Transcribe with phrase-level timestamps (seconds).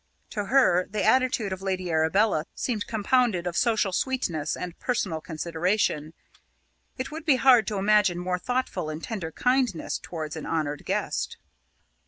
[0.31, 6.13] To her, the attitude of Lady Arabella seemed compounded of social sweetness and personal consideration.
[6.97, 11.37] It would be hard to imagine more thoughtful and tender kindness towards an honoured guest.